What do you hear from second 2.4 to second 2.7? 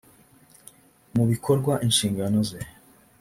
ze